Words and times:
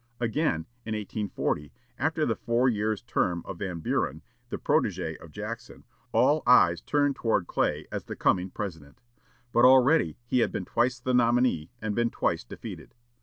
Again 0.19 0.65
in 0.83 0.95
1840, 0.95 1.71
after 1.99 2.25
the 2.25 2.35
four 2.35 2.67
years' 2.67 3.03
term 3.03 3.43
of 3.45 3.59
Van 3.59 3.81
Buren, 3.81 4.23
the 4.49 4.57
protégé 4.57 5.15
of 5.23 5.29
Jackson, 5.31 5.83
all 6.11 6.41
eyes 6.47 6.81
turned 6.81 7.15
toward 7.15 7.45
Clay 7.45 7.85
as 7.91 8.05
the 8.05 8.15
coming 8.15 8.49
President. 8.49 8.99
But 9.51 9.63
already 9.63 10.17
he 10.25 10.39
had 10.39 10.51
been 10.51 10.65
twice 10.65 10.99
the 10.99 11.13
nominee 11.13 11.69
and 11.83 11.93
been 11.93 12.09
twice 12.09 12.43
defeated. 12.43 12.95